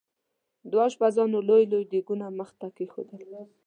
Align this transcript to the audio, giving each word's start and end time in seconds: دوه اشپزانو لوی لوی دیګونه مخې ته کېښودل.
دوه 0.71 0.83
اشپزانو 0.89 1.39
لوی 1.47 1.63
لوی 1.71 1.83
دیګونه 1.91 2.25
مخې 2.37 2.55
ته 2.59 2.67
کېښودل. 2.77 3.21